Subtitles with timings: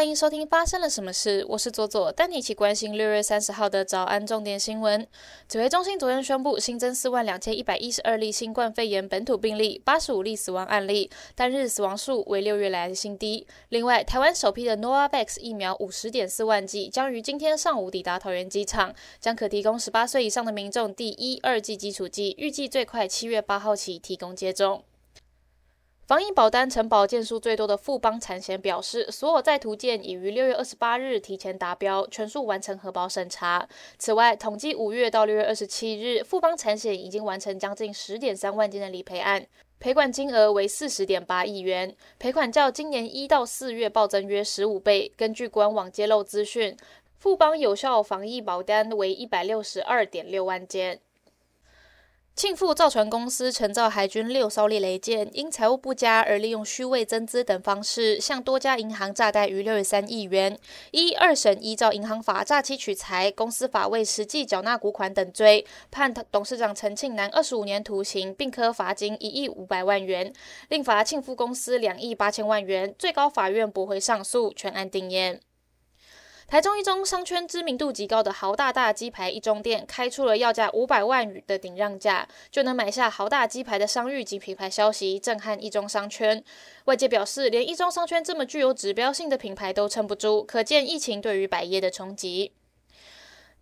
[0.00, 5.06] 欢迎收听《发生了什么事》，我是左左，带你一起关心六月三十号的早安重点新闻。
[5.46, 13.46] 指挥中心昨天宣布新增四万两千一百一十二例新冠肺炎本土病例，八十五例死亡案例，单日死亡数为六月来的新低。
[13.68, 24.82] 另外，台湾首批的 Novavax 疫苗五十点四万剂将于今天上午抵达桃园机场，将可提供十八岁以上的民众第一、二剂基础剂，预计最快七月八号起提供接种。
[26.10, 33.68] 防疫保单承保件数最多的富邦产险表示，所有在途件已于六月二十八日提前达标，全数完成核保审查。
[33.96, 39.46] 此外，统计五月到六月二十七日，富邦产险已经完成将近十点三万件的理赔案，
[39.78, 45.12] 赔款金额为四十点八亿元，赔款较今年一到四月暴增约十五倍。
[45.16, 46.76] 根据官网揭露资讯，
[47.20, 51.00] 富邦有效防疫保单为一百六十二点六万件。
[52.36, 60.58] 庆富造船公司承造海军六艘猎雷舰，因财务不佳而利用虚位增资等方式，向多家银行诈贷逾六十三亿元。
[60.90, 70.32] 一二审依照银行法诈欺取财、公司法未实际缴纳股款等罪，判董事长陈庆南二十五年徒刑，并科罚金一亿五百万元，
[70.70, 72.94] 另罚庆富公司两亿八千万元。
[72.98, 75.40] 最高法院驳回上诉，全案定验。
[76.50, 86.42] 台中一中商圈知名度极高的豪大大鸡排一中店开出了要价五百万元的顶让价，就能买下豪大鸡排的商誉及品牌消息，震撼一中商圈。
[86.86, 92.50] 外界表示，连一中商圈这么具有指标性的品牌都撑不住，可见疫情对于百业的冲击。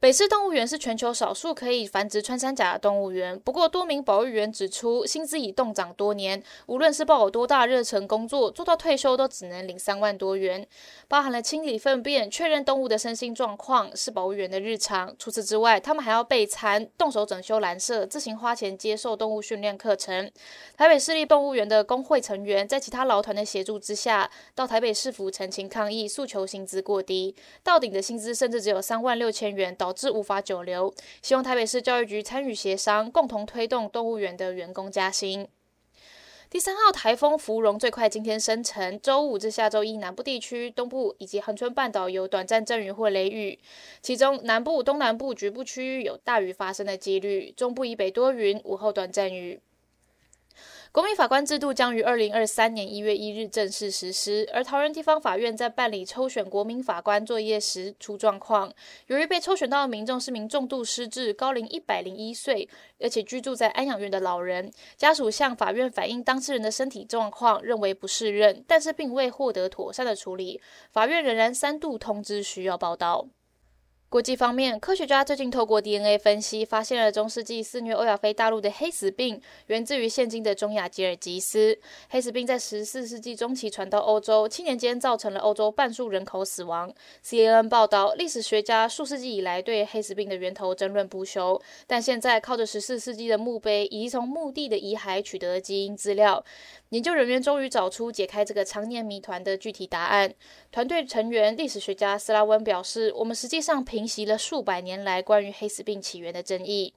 [0.00, 3.36] 北市动物园是全球少数可以繁殖穿山甲的动物园。
[3.40, 10.64] 不过，多名保育员指出，薪资已冻涨多年，无论是抱有多大热忱工作，做到退休都只能领三万多元。
[11.08, 15.12] 包含了清理粪便、确认动物的身心状况，是保育员的日常。
[15.18, 20.30] 除此之外，他们还要备餐、动手整修栏舍、自行花钱接受动物训练课程。
[20.76, 29.74] 台北市立动物园的工会成员在其他劳团的协助之下，到台北市府陈情抗议，诉求薪资过低，到顶的薪资甚至只有三万六千元。
[29.87, 35.48] 导导致无法久留，希望台北市教育局参与协商，共同推动动物园的员工加薪。
[36.50, 43.58] 第三号台风芙蓉最快今天生成，周五至下周一南部地区、东部以及恒春半岛有短暂阵雨或雷雨，
[44.02, 49.58] 其中南部、东南部局部区域有大雨发生的几率，中部以北多云，午后短暂雨。
[50.90, 58.72] 国民法官制度将于二零二三年一月一日正式实施，而桃园地方法院在办理抽选国民法官作业时出状况，
[59.08, 62.66] 由于被抽选到的民众是名重度失智、高龄一百零一岁，
[63.00, 70.60] 而且居住在安养院的老人，家属向法院反映当事人的身体状况，认为不适任，但是并未获得妥善的处理，
[70.90, 73.28] 法院仍然三度通知需要报到。
[74.10, 81.78] 国际方面，科学家最近透过 DNA 分析，发现了中世纪肆虐欧亚非大陆的黑死病，源自于现今的中亚吉尔吉斯。
[82.08, 86.90] 黑死病在十四世纪中期传到欧洲，七年间造成了欧洲半数人口死亡。
[87.22, 96.42] CNN 报道，历史学家数世纪以来对黑死病的源头争论不休，但现在靠着十四世纪的墓碑以及从墓地的遗骸取得的基因资料，
[96.90, 100.32] 研究人员终于找出解开这个常年谜团的具体答案。
[100.72, 106.94] 团队成员历史学家斯拉温表示：“我们实际上平息了数百年来关于黑死病起源的争议。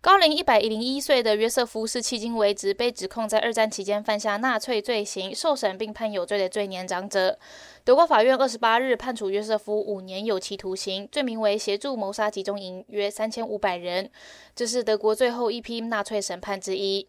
[0.00, 7.38] 高龄一百零一岁的约瑟夫是迄今为止被指控在二战期间犯下纳粹罪行、受审并判有罪的最年长者。
[7.84, 14.10] 德国法院二十八日判处约瑟夫五年有期徒刑，罪名为协助谋杀集中营约三千五百人。
[14.54, 17.08] 这是德国最后一批纳粹审判之一。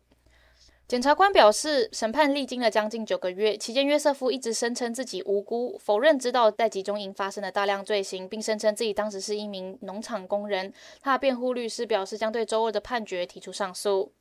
[0.87, 10.71] 检察官表示，审判历经了将近九个月，期间约瑟夫一直声称自己无辜，否认知道在集中营发生的大量罪行，并声称自己当时是一名农场工人。
[11.01, 14.11] 他的辩护律师表示，将对周二的判决提出上诉。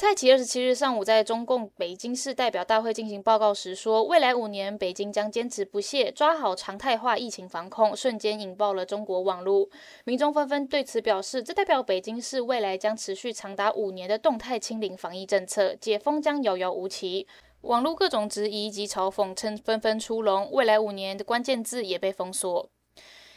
[0.00, 9.68] 蔡奇二十七日上午在中共北京市代表大会进行报告时说，未来五年北京将坚持不懈抓好常态化疫情防控，瞬间引爆了中国网络。
[10.04, 17.28] 民众纷纷对此表示，这代表北京市未来将持续长达五年的动态清零防疫政策，解封将遥遥无期。
[17.60, 22.70] 网络各种质疑及嘲讽称纷纷出笼，未来五年的关键字也被封锁。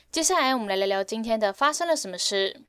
[0.09, 2.61] 接下来我们来聊聊今天的发生了什么事。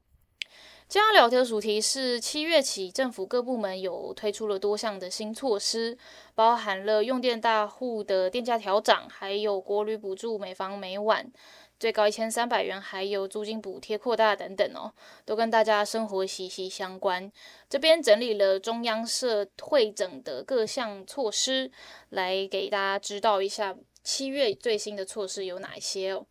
[0.86, 5.96] 今天聊天的主题是七月起，政府各部门有推出了多项的新措施，
[6.34, 11.32] 包含了用电大户的电价调涨，还有国旅补助每房每晚
[11.80, 14.92] 最高一千三百元，还有租金补贴扩大等等哦，
[15.24, 17.32] 都跟大家生活息息相关。
[17.68, 21.72] 这边整理了中央社会整的各项措施，
[22.10, 26.26] 来给大家知道一下七月最新的措施有哪些哦。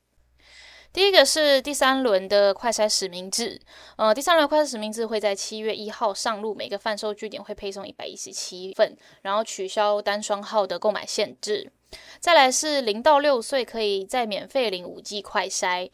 [0.93, 3.59] 第一个是第三轮的快筛实名制，
[3.97, 11.71] 呃，第三轮快筛实名制会在七月一号上路，每个贩售据点会配送一百一十七份，然后取消单双号的购买限制。
[12.19, 15.89] 再来是零到六岁可以再免费领五 G 快筛，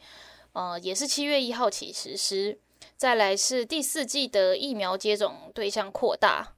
[0.52, 2.58] 呃，也是七月一号起实施。
[2.98, 6.52] 再来是第四季的疫苗接种对象扩大，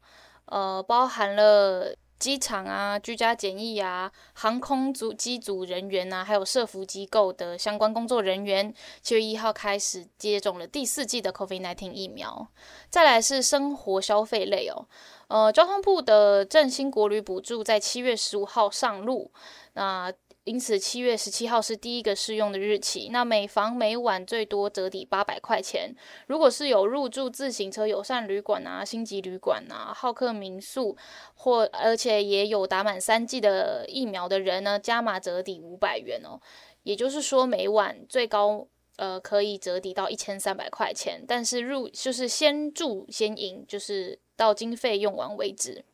[0.46, 1.94] 呃，包含了。
[2.22, 8.72] 机场啊，居家检疫啊，航空组机组人员啊，还有社服机构的相关工作人员，
[9.02, 12.46] 七月一号开始接种了第四季的 COVID-19 疫苗。
[12.88, 14.86] 再来是生活消费类哦，
[15.26, 19.32] 呃，交通部的振兴国旅补助在七月十五号上路，
[19.72, 20.12] 那。
[20.44, 23.10] 因此，七月十七号是第一个试用的日期。
[23.12, 25.94] 那每房每晚最多折抵八百块钱。
[26.26, 30.96] 如果是有入住自行车友善旅馆啊、星级旅馆啊、好客民宿，
[31.36, 36.40] 或而且也有打满三剂的疫苗的人呢，加码折抵五百元哦。
[36.82, 38.66] 也就是说，每晚最高
[38.96, 41.24] 呃可以折抵到一千三百块钱。
[41.24, 45.84] 但是入就是先住先赢，就是到经费用完为止。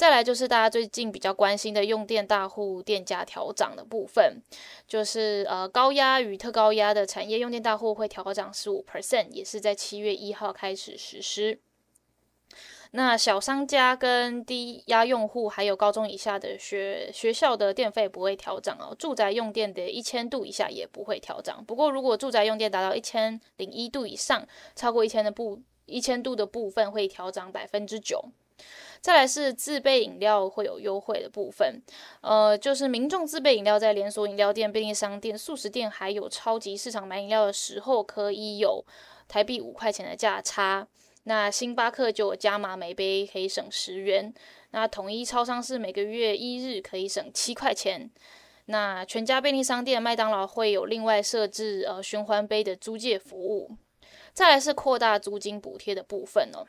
[0.00, 4.40] 再来就是大家最近比较关心的用电大户电价调涨的部分，
[4.88, 11.60] 就是呃高压与特高压的产业用电大户会调涨十五 percent，也是在七月一号开始实施。
[12.92, 21.62] 那小商家跟低压用户还有高中以下的学学校的电费不会调涨哦，住宅用电的一千度以下也不会调涨。
[21.62, 28.24] 不过如果住宅用电达到一千零一度以上，超过一千的部一千度的部分会调涨百分之九。
[29.00, 31.82] 再来是自备饮料会有优惠的部分，
[32.20, 38.84] 呃，就是民众自备饮料在连锁饮料店、便利商店、素食店还有超级市场买饮料的时候，可以有
[39.26, 40.86] 台币五块钱的价差。
[41.24, 44.32] 那星巴克就有加码每杯可以省十元。
[44.72, 48.10] 那统一超商是每个月一日可以省七块钱。
[48.66, 53.70] 那全家便利商店、麦当劳会有另外设置呃循环杯的租借服务。
[54.32, 56.66] 再来是扩大租金补贴的部分哦。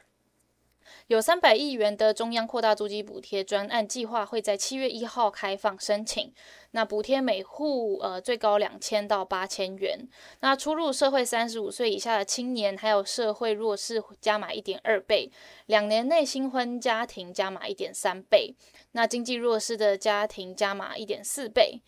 [1.11, 6.31] 有三百亿元的中央扩大租金补贴专案计划会在七月一号开放申请。
[6.71, 10.07] 那补贴每户呃最高两千到八千元。
[10.39, 15.29] 那出入社会三十五岁以下的青年还有社会弱势加码一点二倍。
[15.65, 18.55] 两年内新婚家庭加码一点三倍。
[18.93, 21.81] 那经济弱势的家庭加码一点四倍。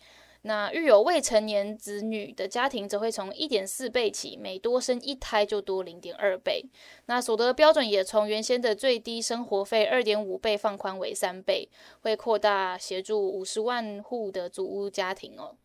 [0.46, 6.62] 那育有未成年子女的家庭则会从一点四倍起，每多生一胎就多零点二倍。
[7.06, 11.70] 那所得标准也从原先的最低生活费二点五倍放宽为三倍，
[12.02, 15.56] 会扩大协助五十万户的祖屋家庭哦。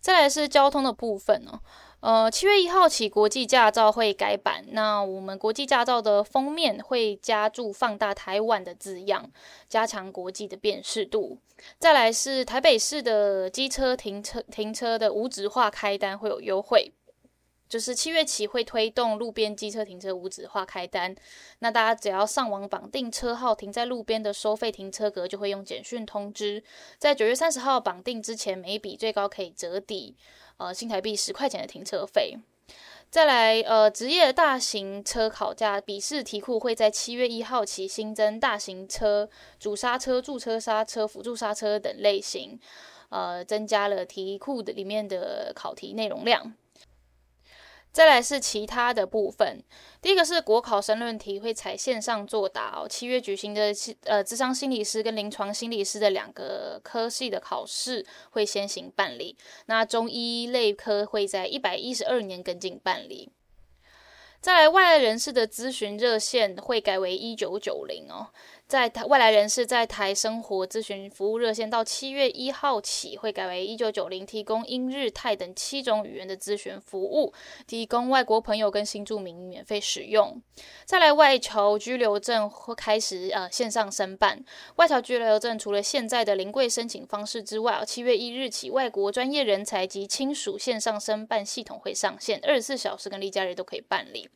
[0.00, 1.60] 再来是交通的部分哦。
[2.00, 4.64] 呃，七月一号起，国际驾照会改版。
[4.68, 9.28] 那我们国际驾照的封面会加注放大台湾的字样，
[9.68, 11.38] 加强国际的辨识度。
[11.80, 16.92] 再来是台北市的机车停车停车的无纸化开单会有优惠，
[17.68, 21.14] 就是七月起会推动路边机车停车无纸化开单。
[21.58, 26.62] 那大家只要上网绑定车号，停在路边的收费停车格就会用简讯通知，
[26.98, 30.16] 在九月三十号绑定之前，每笔最高可以折抵。
[30.56, 32.36] 呃，新台币十块钱的停车费。
[33.10, 42.58] 再来，呃，职业大型车考驾笔试题库会在七月一号起新增大型车主刹车、驻车刹车、辅助刹车等类型，
[43.08, 46.52] 呃，增加了题库的里面的考题内容量。
[47.98, 49.60] 再来是其他的部分，
[50.00, 52.86] 第一个是国考申论题会采线上作答哦。
[52.88, 53.74] 七月举行的
[54.04, 59.36] 呃，智商心理师跟临床心理师的两个科系的考试会先行办理，
[59.66, 63.32] 那中医类科会在一百一十二年跟进办理。
[64.40, 68.28] 再来，外来人士的咨询热线会改为一九九零哦。
[68.68, 77.32] 在台外来人士在台生活咨询服务热线到七月一号起会改为一九九零，提供英日泰等七种语言的咨询服务，
[77.66, 80.42] 提供外国朋友跟新住民免费使用。
[80.84, 84.44] 再来，外侨居留证会开始呃线上申办。
[84.76, 94.28] 外侨居留证除了现在的临柜申请方式之外，七月一日起，外国专业人才及亲属线上申办系统会上线，二十四小时跟例假日都可以办理。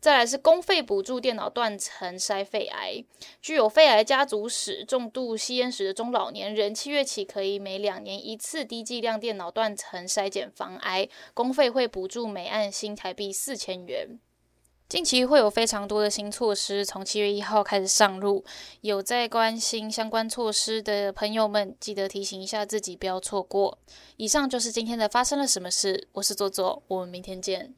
[0.00, 3.04] 再来是公费补助电脑断层筛肺癌，
[3.42, 14.18] 具有肺癌家族史、重度吸烟史的中老年人，七月起可以每两年一次低剂量电脑断层筛检防癌，公费会补助每案新台币四千元。
[14.88, 18.42] 近期会有非常多的新措施，从七月一号开始上路，
[18.80, 23.78] 有在关心相关措施的朋友们，记得提醒一下自己，不要错过。
[24.16, 27.74] 以上就是今天的发生了什么事，我是左左，我们明天见。